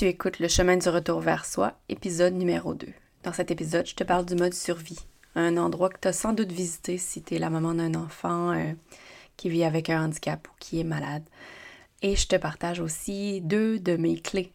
[0.00, 2.86] Tu écoutes Le chemin du retour vers soi, épisode numéro 2.
[3.22, 4.98] Dans cet épisode, je te parle du mode survie,
[5.34, 8.52] un endroit que tu as sans doute visité si tu es la maman d'un enfant
[8.52, 8.72] euh,
[9.36, 11.24] qui vit avec un handicap ou qui est malade.
[12.00, 14.50] Et je te partage aussi deux de mes clés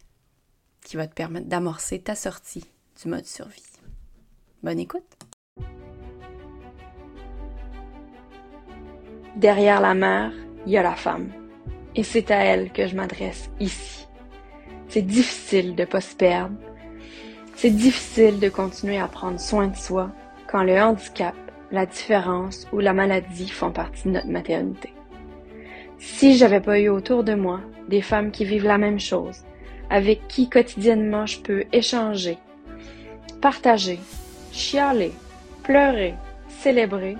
[0.84, 2.64] qui vont te permettre d'amorcer ta sortie
[3.00, 3.62] du mode survie.
[4.64, 5.06] Bonne écoute!
[9.36, 10.32] Derrière la mère,
[10.66, 11.30] il y a la femme.
[11.94, 14.05] Et c'est à elle que je m'adresse ici.
[14.88, 16.56] C'est difficile de pas se perdre.
[17.54, 20.10] C'est difficile de continuer à prendre soin de soi
[20.46, 21.34] quand le handicap,
[21.72, 24.92] la différence ou la maladie font partie de notre maternité.
[25.98, 29.42] Si j'avais pas eu autour de moi des femmes qui vivent la même chose,
[29.90, 32.38] avec qui quotidiennement je peux échanger,
[33.40, 33.98] partager,
[34.52, 35.12] chialer,
[35.62, 36.14] pleurer,
[36.48, 37.16] célébrer,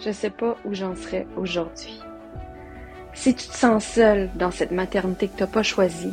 [0.00, 2.00] je sais pas où j'en serais aujourd'hui.
[3.14, 6.12] Si tu te sens seule dans cette maternité que tu n'as pas choisie,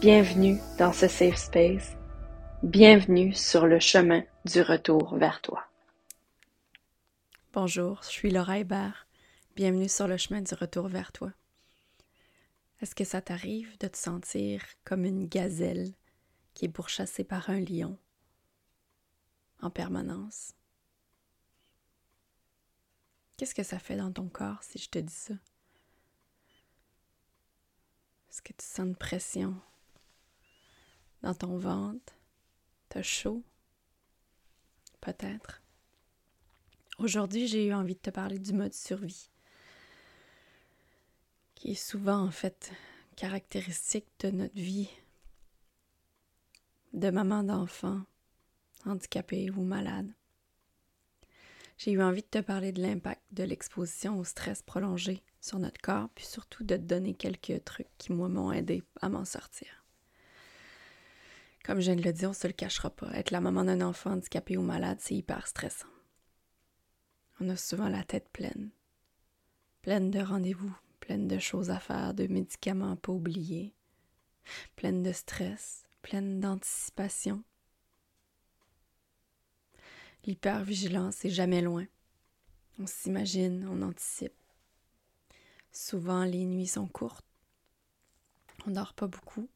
[0.00, 1.96] bienvenue dans ce safe space.
[2.62, 5.66] Bienvenue sur le chemin du retour vers toi.
[7.54, 9.06] Bonjour, je suis Laura Hébert.
[9.54, 11.32] Bienvenue sur le chemin du retour vers toi.
[12.82, 15.94] Est-ce que ça t'arrive de te sentir comme une gazelle
[16.52, 17.98] qui est pourchassée par un lion
[19.62, 20.52] en permanence?
[23.38, 25.34] Qu'est-ce que ça fait dans ton corps si je te dis ça?
[28.28, 29.54] Est-ce que tu sens une pression?
[31.22, 32.14] Dans ton ventre?
[32.88, 33.42] T'as chaud?
[35.00, 35.62] Peut-être.
[36.98, 39.30] Aujourd'hui, j'ai eu envie de te parler du mode survie,
[41.54, 42.72] qui est souvent en fait
[43.16, 44.90] caractéristique de notre vie
[46.92, 48.00] de maman d'enfant,
[48.86, 50.10] handicapée ou malade.
[51.76, 55.80] J'ai eu envie de te parler de l'impact de l'exposition au stress prolongé sur notre
[55.80, 59.85] corps, puis surtout de te donner quelques trucs qui, moi, m'ont aidé à m'en sortir.
[61.66, 63.10] Comme je de le dire, on se le cachera pas.
[63.12, 65.88] Être la maman d'un enfant handicapé ou malade, c'est hyper stressant.
[67.40, 68.70] On a souvent la tête pleine.
[69.82, 73.74] Pleine de rendez-vous, pleine de choses à faire, de médicaments à pas oublier,
[74.76, 77.42] pleine de stress, pleine d'anticipation.
[80.24, 81.86] L'hypervigilance est jamais loin.
[82.78, 84.36] On s'imagine, on anticipe.
[85.72, 87.26] Souvent, les nuits sont courtes.
[88.68, 89.48] On dort pas beaucoup.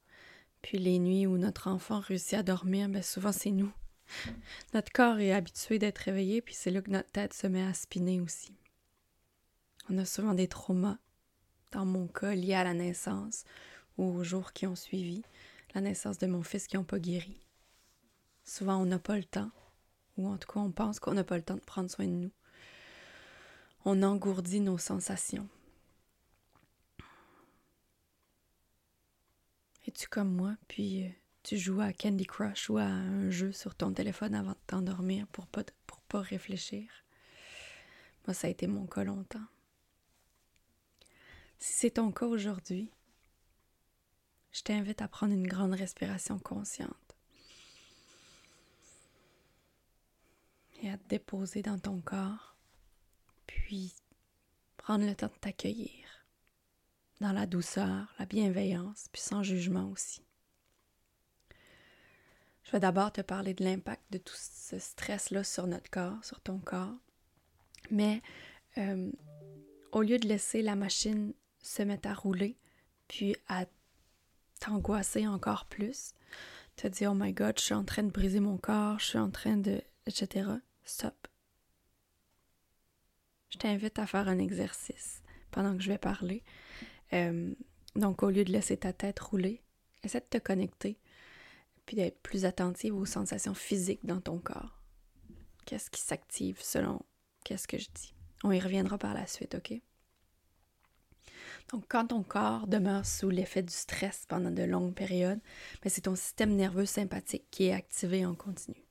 [0.63, 3.73] Puis les nuits où notre enfant réussit à dormir, ben souvent c'est nous.
[4.75, 7.75] Notre corps est habitué d'être réveillé, puis c'est là que notre tête se met à
[7.75, 8.55] spinner aussi.
[9.89, 10.99] On a souvent des traumas,
[11.73, 13.45] dans mon cas, liés à la naissance
[13.99, 15.23] ou aux jours qui ont suivi,
[15.75, 17.41] la naissance de mon fils qui n'ont pas guéri.
[18.45, 19.51] Souvent, on n'a pas le temps,
[20.17, 22.11] ou en tout cas, on pense qu'on n'a pas le temps de prendre soin de
[22.11, 22.33] nous.
[23.85, 25.49] On engourdit nos sensations.
[29.87, 31.11] Es-tu comme moi, puis euh,
[31.43, 35.27] tu joues à Candy Crush ou à un jeu sur ton téléphone avant de t'endormir
[35.29, 35.65] pour pas,
[36.09, 36.91] pas réfléchir?
[38.27, 39.47] Moi, ça a été mon cas longtemps.
[41.59, 42.91] Si c'est ton cas aujourd'hui,
[44.53, 47.17] je t'invite à prendre une grande respiration consciente
[50.83, 52.57] et à te déposer dans ton corps,
[53.47, 53.95] puis
[54.77, 56.00] prendre le temps de t'accueillir
[57.21, 60.23] dans la douceur, la bienveillance, puis sans jugement aussi.
[62.65, 66.41] Je vais d'abord te parler de l'impact de tout ce stress-là sur notre corps, sur
[66.41, 66.95] ton corps.
[67.91, 68.23] Mais
[68.79, 69.11] euh,
[69.93, 72.57] au lieu de laisser la machine se mettre à rouler,
[73.09, 73.67] puis à
[74.61, 76.13] t'angoisser encore plus,
[76.77, 79.19] te dire Oh my God, je suis en train de briser mon corps, je suis
[79.19, 79.83] en train de.
[80.07, 80.49] etc.
[80.85, 81.29] Stop.
[83.51, 86.45] Je t'invite à faire un exercice pendant que je vais parler.
[87.13, 87.55] Euh,
[87.97, 89.63] donc, au lieu de laisser ta tête rouler,
[90.03, 90.99] essaie de te connecter,
[91.87, 94.81] puis d'être plus attentive aux sensations physiques dans ton corps.
[95.67, 97.01] Qu'est-ce qui s'active selon
[97.45, 98.15] qu'est-ce que je dis?
[98.45, 99.81] On y reviendra par la suite, OK?
[101.71, 105.41] Donc, quand ton corps demeure sous l'effet du stress pendant de longues périodes,
[105.83, 108.85] ben, c'est ton système nerveux sympathique qui est activé en continu.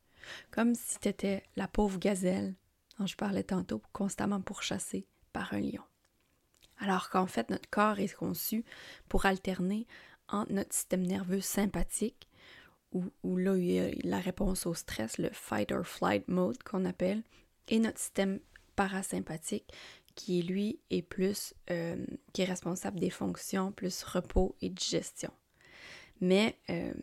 [0.52, 2.56] Comme si tu étais la pauvre gazelle
[2.98, 5.84] dont je parlais tantôt, constamment pourchassée par un lion.
[6.80, 8.64] Alors qu'en fait, notre corps est conçu
[9.08, 9.86] pour alterner
[10.30, 12.28] entre notre système nerveux sympathique,
[12.92, 16.86] où, là, il y a la réponse au stress, le fight or flight mode qu'on
[16.86, 17.22] appelle,
[17.68, 18.40] et notre système
[18.76, 19.72] parasympathique,
[20.16, 22.04] qui lui est plus, euh,
[22.34, 25.32] qui est responsable des fonctions plus repos et digestion.
[26.20, 26.94] Mais euh,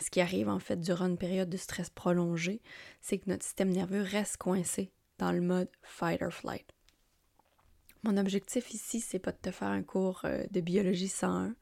[0.00, 2.60] ce qui arrive en fait durant une période de stress prolongé,
[3.00, 6.75] c'est que notre système nerveux reste coincé dans le mode fight or flight.
[8.06, 11.56] Mon objectif ici, c'est pas de te faire un cours euh, de biologie 101,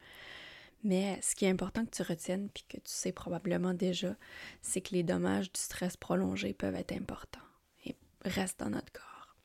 [0.82, 4.14] Mais ce qui est important que tu retiennes, puis que tu sais probablement déjà,
[4.60, 7.40] c'est que les dommages du stress prolongé peuvent être importants
[7.86, 7.96] et
[8.26, 9.36] restent dans notre corps.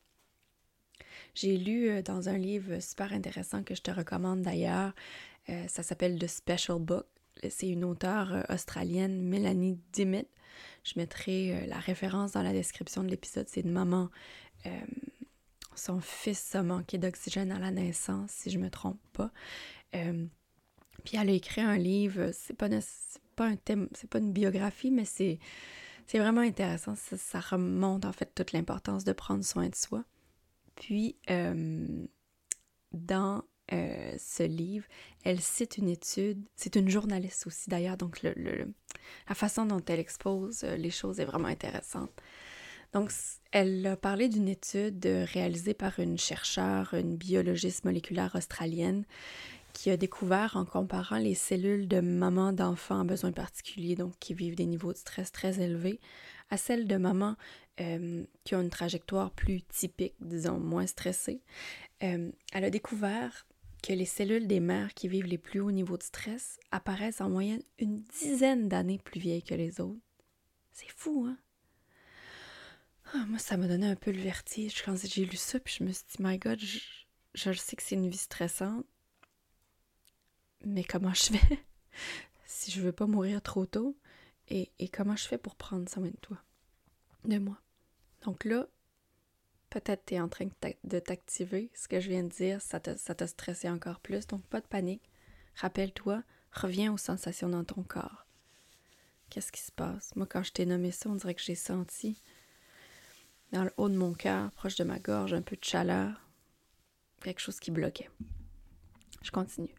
[1.35, 4.93] J'ai lu euh, dans un livre super intéressant que je te recommande d'ailleurs,
[5.47, 7.05] euh, ça s'appelle The Special Book.
[7.49, 10.27] C'est une auteure australienne, Mélanie Dimmitt.
[10.83, 13.47] Je mettrai la référence dans la description de l'épisode.
[13.47, 14.09] C'est une maman
[15.79, 19.31] son fils a manqué d'oxygène à la naissance, si je me trompe pas.
[21.03, 22.69] Puis elle a écrit un livre, c'est pas,
[23.35, 23.57] pas un
[23.93, 25.39] c'est pas une biographie, mais c'est,
[26.13, 26.95] vraiment intéressant.
[26.95, 30.03] Ça, remonte en fait toute l'importance de prendre soin de soi.
[30.75, 32.05] Puis, euh,
[32.91, 33.43] dans
[33.73, 34.85] euh, ce livre,
[35.23, 40.63] elle cite une étude, c'est une journaliste aussi d'ailleurs, donc la façon dont elle expose
[40.63, 42.11] euh, les choses est vraiment intéressante.
[42.93, 43.11] Donc,
[43.51, 49.05] elle a parlé d'une étude réalisée par une chercheure, une biologiste moléculaire australienne,
[49.73, 54.33] qui a découvert en comparant les cellules de mamans d'enfants à besoins particuliers, donc qui
[54.33, 55.99] vivent des niveaux de stress très élevés,
[56.49, 57.35] à celles de mamans
[57.79, 61.41] euh, qui ont une trajectoire plus typique, disons moins stressée.
[62.03, 63.47] Euh, elle a découvert
[63.81, 67.29] que les cellules des mères qui vivent les plus hauts niveaux de stress apparaissent en
[67.29, 70.01] moyenne une dizaine d'années plus vieilles que les autres.
[70.73, 71.37] C'est fou, hein?
[73.13, 75.83] Ah, moi, ça m'a donné un peu le vertige quand j'ai lu ça, puis je
[75.83, 76.79] me suis dit, my God, je,
[77.33, 78.85] je sais que c'est une vie stressante,
[80.65, 81.59] mais comment je fais
[82.45, 83.97] si je veux pas mourir trop tôt?
[84.51, 86.37] Et, comment je fais pour prendre soin de toi,
[87.25, 87.61] de moi.
[88.23, 88.67] Donc là,
[89.69, 90.47] peut-être tu es en train
[90.83, 91.69] de t'activer.
[91.75, 94.25] Ce que je viens de dire, ça t'a stressé encore plus.
[94.25, 95.07] Donc pas de panique.
[95.53, 98.25] Rappelle-toi, reviens aux sensations dans ton corps.
[99.29, 100.15] Qu'est-ce qui se passe?
[100.15, 102.19] Moi, quand je t'ai nommé ça, on dirait que j'ai senti
[103.51, 106.21] dans le haut de mon cœur, proche de ma gorge, un peu de chaleur,
[107.21, 108.09] quelque chose qui bloquait.
[109.21, 109.73] Je continue.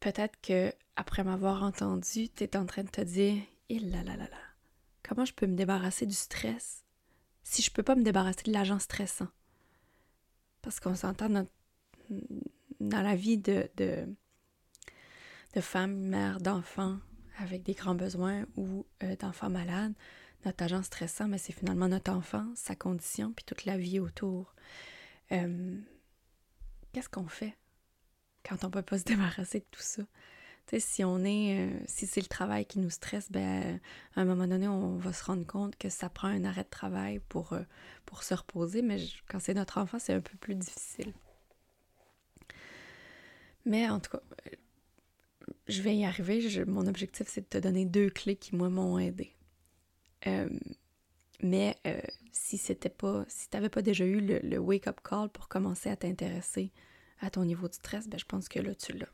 [0.00, 4.16] Peut-être que après m'avoir entendu, tu es en train de te dire Il là là
[4.16, 4.38] là là.
[5.02, 6.84] Comment je peux me débarrasser du stress?
[7.42, 9.28] Si je peux pas me débarrasser de l'agent stressant?
[10.62, 11.46] Parce qu'on s'entend dans,
[12.80, 14.06] la vie de, de,
[15.54, 16.98] de femmes, mères, d'enfants
[17.38, 19.94] avec des grands besoins ou euh, d'enfants malades,
[20.44, 24.54] notre agent stressant, mais c'est finalement notre enfant, sa condition, puis toute la vie autour.
[25.32, 25.78] Euh,
[26.92, 27.56] qu'est-ce qu'on fait
[28.48, 30.02] quand on peut pas se débarrasser de tout ça?
[30.78, 33.80] si on est, euh, si c'est le travail qui nous stresse, ben,
[34.14, 36.68] à un moment donné, on va se rendre compte que ça prend un arrêt de
[36.68, 37.62] travail pour, euh,
[38.20, 38.98] se reposer, mais
[39.28, 41.14] quand c'est notre enfant, c'est un peu plus difficile.
[43.64, 44.22] Mais en tout cas,
[45.68, 46.64] je vais y arriver.
[46.66, 49.34] mon objectif, c'est de te donner deux clés qui, moi, m'ont aidé.
[51.42, 51.76] Mais
[52.32, 56.72] si c'était pas, si t'avais pas déjà eu le, wake-up call pour commencer à t'intéresser
[57.20, 59.12] à ton niveau de stress, ben, je pense que là, tu l'as.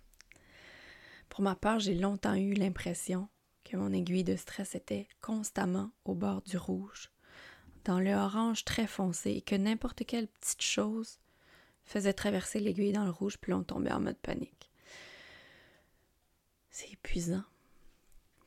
[1.29, 3.29] Pour ma part, j'ai longtemps eu l'impression
[3.65, 7.11] que mon aiguille de stress était constamment au bord du rouge,
[7.85, 11.19] dans le orange très foncé, et que n'importe quelle petite chose
[11.85, 14.71] faisait traverser l'aiguille dans le rouge, puis on tombait en mode panique.
[16.71, 17.45] C'est épuisant.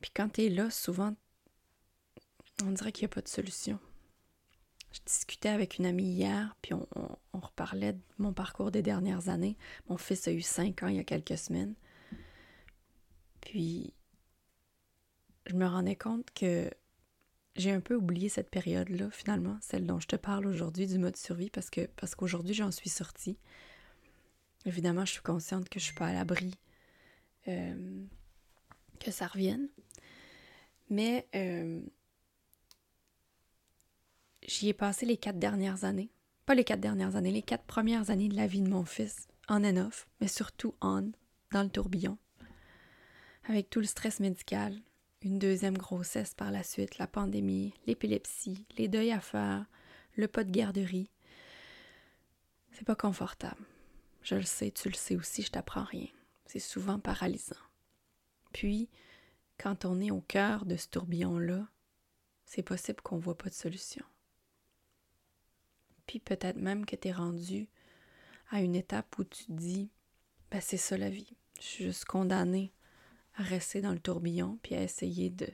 [0.01, 1.15] Puis quand tu es là, souvent,
[2.63, 3.79] on dirait qu'il n'y a pas de solution.
[4.93, 6.87] Je discutais avec une amie hier, puis on,
[7.33, 9.57] reparlait de mon parcours des dernières années.
[9.89, 11.75] Mon fils a eu cinq ans il y a quelques semaines.
[13.41, 13.93] Puis,
[15.45, 16.69] je me rendais compte que
[17.55, 21.15] j'ai un peu oublié cette période-là, finalement, celle dont je te parle aujourd'hui du mode
[21.15, 23.37] survie, parce que parce qu'aujourd'hui, j'en suis sortie.
[24.65, 26.53] Évidemment, je suis consciente que je suis pas à l'abri
[27.47, 28.05] euh,
[28.99, 29.69] que ça revienne.
[30.89, 31.81] Mais euh,
[34.47, 36.09] j'y ai passé les quatre dernières années.
[36.45, 39.27] Pas les quatre dernières années, les quatre premières années de la vie de mon fils,
[39.49, 41.11] en and off, mais surtout on,
[41.51, 42.17] dans le tourbillon.
[43.43, 44.79] Avec tout le stress médical,
[45.21, 49.65] une deuxième grossesse par la suite, la pandémie, l'épilepsie, les deuils à faire,
[50.15, 51.09] le pas de garderie.
[52.71, 53.65] C'est pas confortable.
[54.21, 56.07] Je le sais, tu le sais aussi, je t'apprends rien.
[56.45, 57.55] C'est souvent paralysant.
[58.53, 58.89] Puis,
[59.57, 61.67] quand on est au cœur de ce tourbillon-là,
[62.45, 64.05] c'est possible qu'on voit pas de solution.
[66.07, 67.67] Puis peut-être même que tu es rendu
[68.49, 69.89] à une étape où tu dis
[70.49, 71.35] ben c'est ça la vie.
[71.59, 72.71] Je suis juste condamnée
[73.35, 75.47] à rester dans le tourbillon puis à essayer de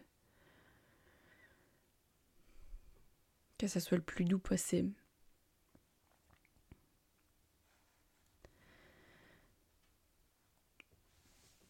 [3.57, 4.93] que ce soit le plus doux possible.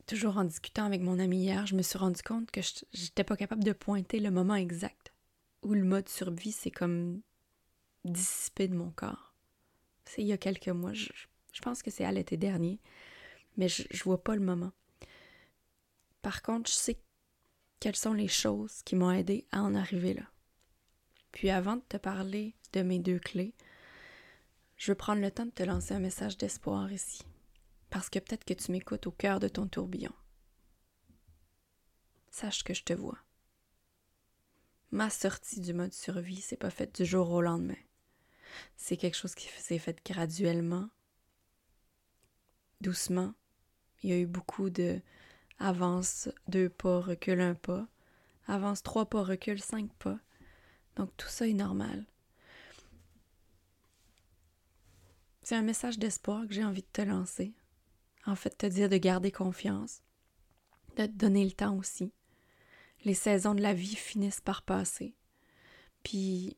[0.08, 3.24] Toujours en discutant avec mon ami hier, je me suis rendu compte que je n'étais
[3.24, 5.14] pas capable de pointer le moment exact
[5.62, 7.22] où le mode survie c'est comme
[8.06, 9.34] dissipé de mon corps.
[10.06, 11.12] C'est il y a quelques mois, je,
[11.62, 12.80] pense que c'est à l'été dernier.
[13.58, 14.72] mais je, je vois pas le moment.
[16.22, 16.98] Par contre, je sais
[17.80, 20.24] quelles sont les choses qui m'ont aidé à en arriver là.
[21.34, 23.54] Puis avant de te parler de mes deux clés,
[24.78, 27.24] je veux prendre le temps de te lancer un message d'espoir ici,
[27.90, 30.14] parce que peut-être que tu m'écoutes au cœur de ton tourbillon.
[32.30, 33.18] Sache que je te vois.
[34.92, 37.76] Ma sortie du mode survie, c'est pas faite du jour au lendemain.
[38.76, 40.90] C'est quelque chose qui s'est fait graduellement,
[42.82, 43.34] doucement.
[44.02, 45.02] Il y a eu beaucoup de
[45.60, 47.88] avance deux pas, recule un pas,
[48.48, 50.20] avance trois pas, recule cinq pas.
[50.96, 52.06] Donc tout ça est normal.
[55.42, 57.54] C'est un message d'espoir que j'ai envie de te lancer.
[58.26, 60.02] En fait, te dire de garder confiance,
[60.96, 62.14] de te donner le temps aussi.
[63.04, 65.14] Les saisons de la vie finissent par passer.
[66.04, 66.58] Puis,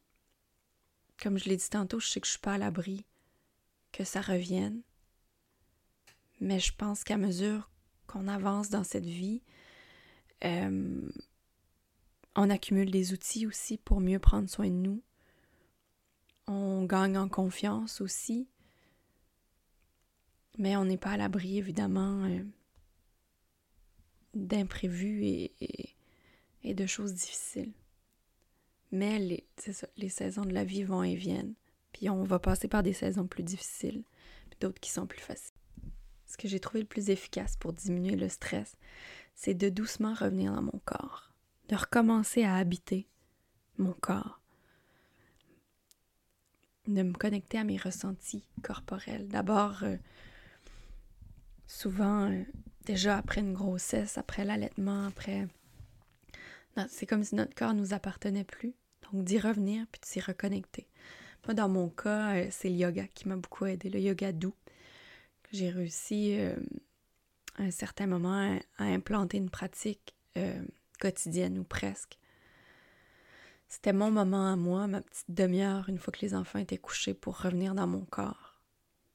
[1.22, 3.06] comme je l'ai dit tantôt, je sais que je suis pas à l'abri
[3.92, 4.82] que ça revienne.
[6.42, 7.70] Mais je pense qu'à mesure
[8.08, 9.42] qu'on avance dans cette vie,
[10.44, 11.10] euh,
[12.36, 15.02] on accumule des outils aussi pour mieux prendre soin de nous.
[16.48, 18.48] On gagne en confiance aussi.
[20.58, 22.44] Mais on n'est pas à l'abri, évidemment, euh,
[24.34, 25.96] d'imprévus et,
[26.64, 27.74] et, de choses difficiles.
[28.96, 31.54] Mais les, ça, les saisons de la vie vont et viennent.
[31.92, 34.04] Puis on va passer par des saisons plus difficiles,
[34.50, 35.54] puis d'autres qui sont plus faciles.
[36.26, 38.78] Ce que j'ai trouvé le plus efficace pour diminuer le stress,
[39.34, 41.34] c'est de doucement revenir dans mon corps,
[41.68, 43.06] de recommencer à habiter
[43.78, 44.40] mon corps,
[46.88, 49.28] de me connecter à mes ressentis corporels.
[49.28, 49.98] D'abord, euh,
[51.68, 52.44] souvent, euh,
[52.86, 55.50] déjà après une grossesse, après l'allaitement, après...
[56.90, 58.74] C'est comme si notre corps nous appartenait plus.
[59.12, 60.88] Donc d'y revenir puis de s'y reconnecter.
[61.46, 64.56] Moi, dans mon cas, euh, c'est le yoga qui m'a beaucoup aidé, le yoga doux.
[65.52, 66.56] J'ai réussi euh,
[67.58, 70.14] à un certain moment à, implanter une pratique
[71.00, 72.18] quotidienne ou presque.
[73.70, 77.14] C'était mon moment à moi, ma petite demi-heure, une fois que les enfants étaient couchés,
[77.14, 78.56] pour revenir dans mon corps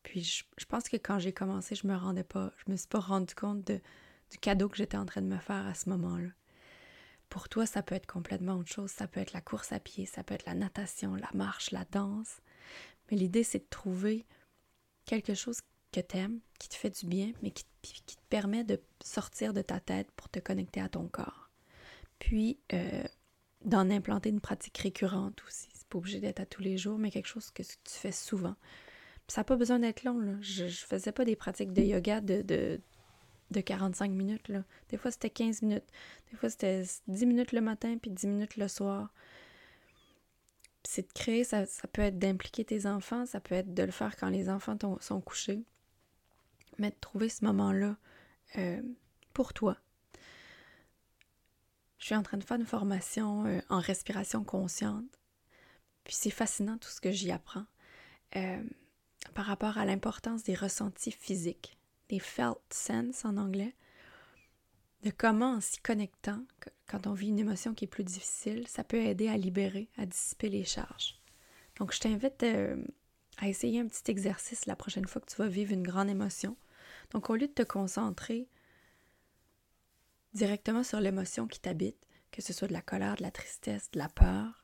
[0.03, 3.01] puis je, pense que quand j'ai commencé, je me rendais pas, je me suis pas
[3.01, 6.31] rendu compte du cadeau que j'étais en train de me faire à ce moment-là.
[7.31, 8.91] Pour toi, ça peut être complètement autre chose.
[8.91, 11.87] Ça peut être la course à pied, ça peut être la natation, la marche, la
[11.91, 12.43] danse.
[13.11, 14.27] Mais l'idée, c'est de trouver
[15.07, 15.61] quelque chose
[15.93, 19.63] que tu aimes, qui te fait du bien, mais qui, te permet de sortir de
[19.63, 21.49] ta tête pour te connecter à ton corps.
[22.19, 23.03] Puis, euh,
[23.65, 25.69] d'en implanter une pratique récurrente aussi.
[25.73, 28.57] C'est pas obligé d'être à tous les jours, mais quelque chose que tu fais souvent
[29.31, 30.39] ça n'a pas besoin d'être long.
[30.41, 32.81] Je ne faisais pas des pratiques de yoga de,
[33.51, 34.51] de 45 minutes.
[34.89, 35.85] Des fois, c'était 15 minutes.
[36.31, 39.13] Des fois, c'était 10 minutes le matin puis 10 minutes le soir.
[40.85, 43.93] C'est de créer, ça, ça peut être d'impliquer tes enfants, ça peut être de le
[43.93, 45.63] faire quand les enfants sont couchés.
[46.79, 47.97] Mais de trouver ce moment-là
[48.57, 48.81] euh,
[49.33, 49.77] pour toi.
[51.99, 55.05] Je suis en train de faire une formation euh, en respiration consciente.
[56.05, 57.67] Puis c'est fascinant tout ce que j'y apprends.
[58.37, 58.63] Euh,
[59.35, 61.77] par rapport à l'importance des ressentis physiques,
[62.11, 63.75] des felt sense en anglais,
[65.05, 66.43] de comment en s'y connectant,
[66.87, 70.05] quand on vit une émotion qui est plus difficile, ça peut aider à libérer, à
[70.05, 71.19] dissiper les charges.
[71.79, 72.77] Donc, je t'invite euh,
[73.39, 76.57] à essayer un petit exercice la prochaine fois que tu vas vivre une grande émotion.
[77.13, 78.49] Donc, au lieu de te concentrer
[80.35, 83.99] directement sur l'émotion qui t'habite, que ce soit de la colère, de la tristesse, de
[83.99, 84.60] la peur,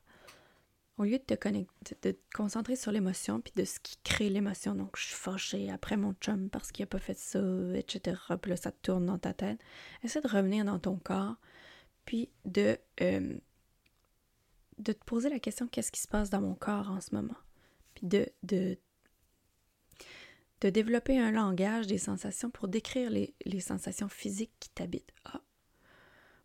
[0.97, 4.29] au lieu de te, connecter, de te concentrer sur l'émotion puis de ce qui crée
[4.29, 7.39] l'émotion, donc je suis fâchée après mon chum parce qu'il a pas fait ça,
[7.75, 8.19] etc.
[8.41, 9.59] Puis là, ça tourne dans ta tête.
[10.03, 11.35] Essaie de revenir dans ton corps
[12.05, 13.37] puis de, euh,
[14.79, 17.37] de te poser la question qu'est-ce qui se passe dans mon corps en ce moment?
[17.93, 18.77] Puis de
[20.61, 25.13] développer un langage des sensations pour décrire les, les sensations physiques qui t'habitent.
[25.25, 25.41] Ah.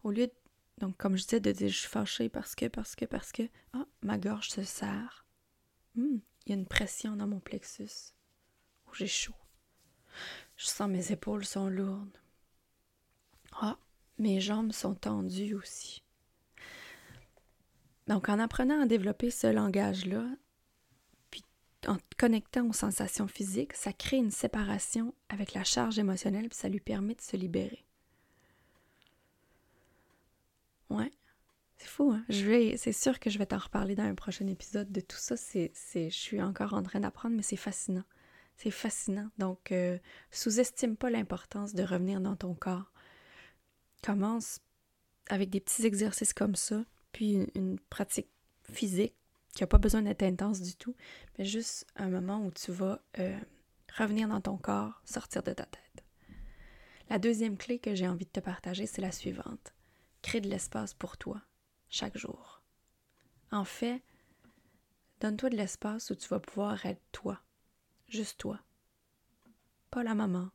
[0.02, 0.34] Au lieu de
[0.78, 3.42] donc, comme je disais, de dire je suis fâchée parce que, parce que, parce que,
[3.72, 5.26] ah, ma gorge se serre.
[5.94, 8.14] Hmm, il y a une pression dans mon plexus.
[8.86, 9.34] Oh, j'ai chaud.
[10.56, 12.18] Je sens mes épaules sont lourdes.
[13.52, 13.78] Ah,
[14.18, 16.02] mes jambes sont tendues aussi.
[18.08, 20.26] Donc, en apprenant à développer ce langage-là,
[21.30, 21.44] puis
[21.86, 26.68] en connectant aux sensations physiques, ça crée une séparation avec la charge émotionnelle, puis ça
[26.68, 27.84] lui permet de se libérer.
[31.82, 32.24] C'est fou, hein?
[32.28, 35.16] Je vais, c'est sûr que je vais t'en reparler dans un prochain épisode de tout
[35.16, 35.36] ça.
[35.36, 38.04] C'est, c'est, je suis encore en train d'apprendre, mais c'est fascinant.
[38.56, 39.28] C'est fascinant.
[39.38, 39.98] Donc, euh,
[40.30, 42.92] sous-estime pas l'importance de revenir dans ton corps.
[44.02, 44.60] Commence
[45.28, 48.28] avec des petits exercices comme ça, puis une, pratique
[48.70, 49.14] physique
[49.54, 50.94] qui n'a pas besoin d'être intense du tout,
[51.36, 53.38] mais juste un moment où tu vas euh,
[53.96, 56.04] revenir dans ton corps, sortir de ta tête.
[57.10, 59.74] La deuxième clé que j'ai envie de te partager, c'est la suivante.
[60.22, 61.42] Crée de l'espace pour toi,
[61.88, 62.62] chaque jour.
[63.50, 64.02] En fait,
[65.20, 67.40] donne-toi de l'espace où tu vas pouvoir être toi,
[68.08, 68.60] juste toi.
[69.90, 70.50] Pas la maman,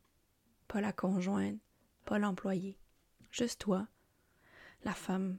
[0.68, 1.60] pas la conjointe,
[2.06, 2.80] pas l'employé,
[3.30, 3.88] juste toi,
[4.84, 5.38] la femme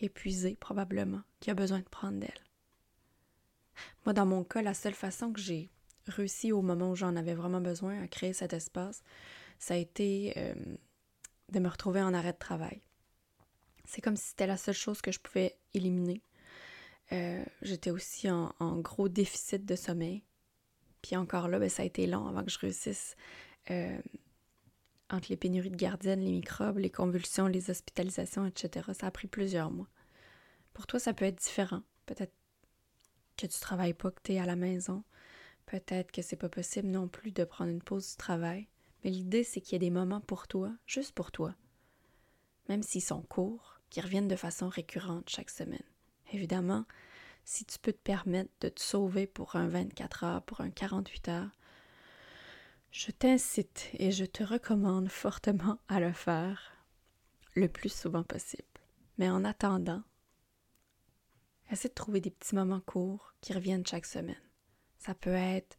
[0.00, 2.44] épuisée probablement, qui a besoin de prendre d'elle.
[4.04, 5.70] Moi, dans mon cas, la seule façon que j'ai
[6.06, 9.02] réussi au moment où j'en avais vraiment besoin à créer cet espace,
[9.58, 10.54] ça a été euh,
[11.50, 12.82] de me retrouver en arrêt de travail.
[13.88, 16.20] C'est comme si c'était la seule chose que je pouvais éliminer.
[17.10, 20.22] Euh, j'étais aussi en, gros déficit de sommeil.
[21.00, 23.16] Puis encore là, ben, ça a été long avant que je réussisse
[23.70, 23.98] euh,
[25.08, 28.90] entre les pénuries de gardiennes, les microbes, les convulsions, les hospitalisations, etc.
[28.92, 29.88] Ça a pris plusieurs mois.
[30.74, 31.82] Pour toi, ça peut être différent.
[32.04, 32.34] Peut-être
[33.38, 35.02] que tu travailles pas, que tu es à la maison.
[35.64, 38.68] Peut-être que c'est pas possible non plus de prendre une pause du travail.
[39.02, 41.54] Mais l'idée, c'est qu'il y ait des moments pour toi, juste pour toi.
[42.68, 45.82] Même s'ils sont courts, qui reviennent de façon récurrente chaque semaine.
[46.32, 46.84] Évidemment,
[47.44, 51.28] si tu peux te permettre de te sauver pour un 24 heures, pour un 48
[51.28, 51.50] heures,
[52.90, 56.72] je t'incite et je te recommande fortement à le faire
[57.54, 58.64] le plus souvent possible.
[59.18, 60.02] Mais en attendant,
[61.70, 64.40] essaie de trouver des petits moments courts qui reviennent chaque semaine.
[64.98, 65.76] Ça peut être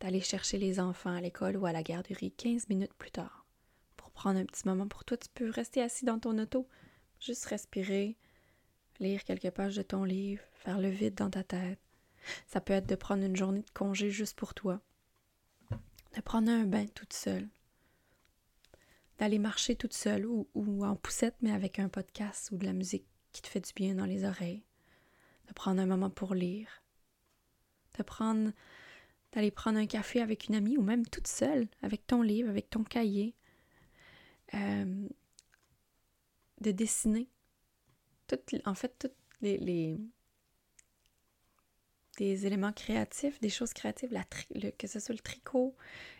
[0.00, 3.46] d'aller chercher les enfants à l'école ou à la garderie 15 minutes plus tard.
[3.96, 6.68] Pour prendre un petit moment pour toi, tu peux rester assis dans ton auto,
[7.20, 8.16] juste respirer,
[9.00, 11.78] lire quelques pages de ton livre, faire le vide dans ta tête.
[12.46, 14.80] Ça peut être de prendre une journée de congé juste pour toi,
[15.70, 17.48] de prendre un bain toute seule,
[19.18, 20.46] d'aller marcher toute seule ou,
[20.84, 23.94] en poussette mais avec un podcast ou de la musique qui te fait du bien
[23.94, 24.64] dans les oreilles,
[25.46, 26.82] de prendre un moment pour lire,
[27.96, 28.52] de prendre
[29.32, 32.70] d'aller prendre un café avec une amie ou même toute seule avec ton livre, avec
[32.70, 33.34] ton cahier,
[34.54, 35.06] euh,
[36.60, 37.28] de dessiner.
[38.64, 39.10] en fait, tous
[39.40, 39.98] les, les,
[42.18, 44.24] des éléments créatifs, des choses créatives, la
[44.72, 45.76] que ce soit le tricot,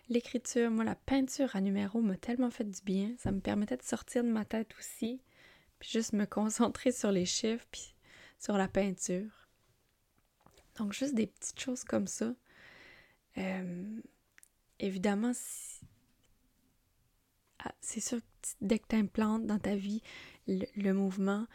[0.09, 3.83] l'écriture, moi la peinture à numéro m'a tellement fait du bien, ça me permettait de
[3.83, 5.21] sortir de ma tête aussi,
[5.81, 7.95] puis juste me concentrer sur les chiffres, puis
[8.39, 9.49] sur la peinture.
[10.77, 12.33] Donc juste des petites choses comme ça.
[13.37, 14.01] Euh,
[14.79, 15.87] évidemment, ah,
[17.81, 20.03] c'est sûr que dès que tu implantes dans ta vie
[20.47, 21.47] le, mouvement,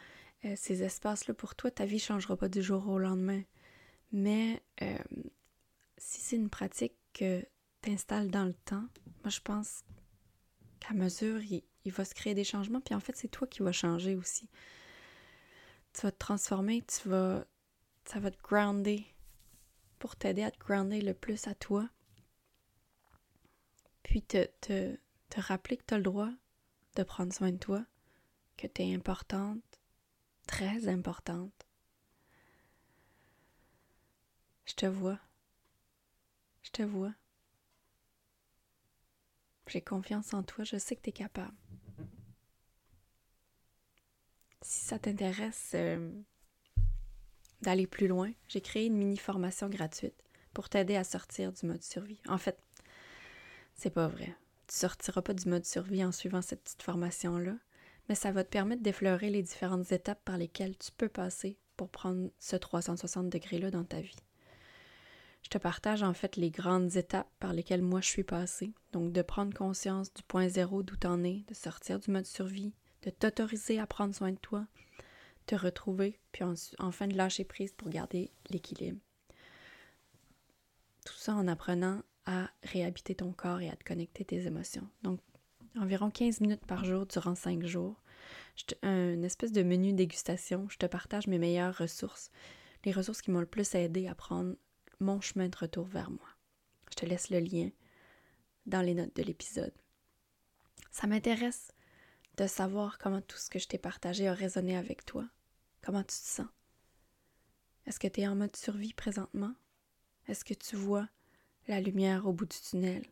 [0.44, 3.42] euh, ces espaces-là pour toi, ta vie ne changera pas du jour au lendemain.
[4.12, 4.98] Mais euh,
[5.98, 7.44] si c'est une pratique que
[7.82, 8.86] tu installes dans le temps,
[9.22, 9.84] moi je pense
[10.80, 13.72] qu'à mesure, il, va se créer des changements, puis en fait, c'est toi qui vas
[13.72, 14.48] changer aussi.
[15.92, 17.44] Tu vas te transformer, tu vas,
[18.04, 19.06] ça va te grounder
[19.98, 21.88] pour t'aider à te grounder le plus à toi.
[24.02, 24.96] Puis te,
[25.30, 26.30] te rappeler que tu as le droit
[26.96, 27.84] de prendre soin de toi,
[28.56, 29.62] que tu es importante,
[30.46, 31.66] très importante,
[34.66, 35.18] je te vois.
[36.62, 37.12] Je te vois.
[39.66, 41.54] J'ai confiance en toi, je sais que tu es capable.
[44.62, 46.10] Si ça t'intéresse euh,
[47.62, 50.14] d'aller plus loin, j'ai créé une mini formation gratuite
[50.52, 52.20] pour t'aider à sortir du mode survie.
[52.28, 52.58] En fait,
[53.74, 54.34] c'est pas vrai.
[54.66, 57.56] Tu sortiras pas du mode survie en suivant cette petite formation-là,
[58.08, 61.88] mais ça va te permettre d'effleurer les différentes étapes par lesquelles tu peux passer pour
[61.88, 64.16] prendre ce 360 degrés-là dans ta vie.
[65.42, 68.72] Je te partage en fait les grandes étapes par lesquelles moi je suis passée.
[68.92, 72.72] Donc de prendre conscience du point zéro d'où t'en es, de sortir du mode survie,
[73.02, 74.66] de t'autoriser à prendre soin de toi,
[75.46, 76.44] te retrouver, puis
[76.78, 78.98] enfin de lâcher prise pour garder l'équilibre.
[81.04, 84.88] Tout ça en apprenant à réhabiter ton corps et à te connecter tes émotions.
[85.02, 85.20] Donc
[85.78, 88.00] environ 15 minutes par jour durant 5 jours.
[88.82, 90.66] un espèce de menu dégustation.
[90.70, 92.30] Je te partage mes meilleures ressources,
[92.84, 94.54] les ressources qui m'ont le plus aidé à prendre
[95.00, 96.28] mon chemin de retour vers moi.
[96.90, 97.70] Je te laisse le lien
[98.66, 99.74] dans les notes de l'épisode.
[100.90, 101.72] Ça m'intéresse
[102.36, 105.28] de savoir comment tout ce que je t'ai partagé a résonné avec toi.
[105.82, 106.46] Comment tu te sens?
[107.86, 109.54] Est-ce que tu es en mode survie présentement?
[110.26, 111.08] Est-ce que tu vois
[111.68, 113.04] la lumière au bout du tunnel?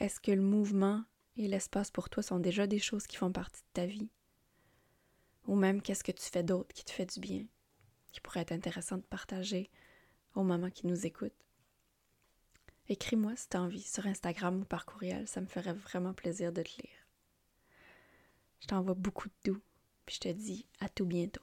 [0.00, 1.04] Est-ce que le mouvement
[1.36, 4.10] et l'espace pour toi sont déjà des choses qui font partie de ta vie?
[5.46, 7.44] Ou même qu'est-ce que tu fais d'autre qui te fait du bien,
[8.12, 9.70] qui pourrait être intéressant de partager
[10.34, 11.32] aux mamans qui nous écoutent.
[12.88, 16.52] Écris-moi si tu as envie sur Instagram ou par courriel, ça me ferait vraiment plaisir
[16.52, 17.06] de te lire.
[18.60, 19.60] Je t'envoie beaucoup de doux,
[20.06, 21.42] puis je te dis à tout bientôt.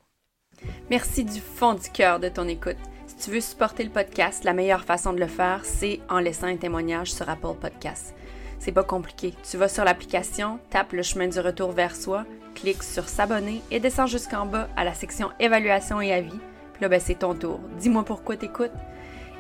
[0.89, 2.77] Merci du fond du cœur de ton écoute.
[3.21, 6.55] Tu veux supporter le podcast, la meilleure façon de le faire, c'est en laissant un
[6.55, 8.15] témoignage sur Apple Podcasts.
[8.60, 9.34] C'est pas compliqué.
[9.43, 13.82] Tu vas sur l'application, tapes le chemin du retour vers soi, clique sur s'abonner et
[13.82, 16.39] descends jusqu'en bas à la section évaluation et avis.
[16.73, 17.60] Puis là, ben, c'est ton tour.
[17.77, 18.71] Dis-moi pourquoi t'écoutes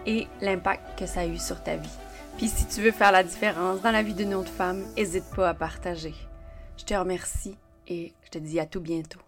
[0.05, 1.97] et l'impact que ça a eu sur ta vie.
[2.37, 5.47] Puis si tu veux faire la différence dans la vie d'une autre femme, n'hésite pas
[5.47, 6.15] à partager.
[6.75, 7.55] Je te remercie
[7.87, 9.19] et je te dis à tout bientôt.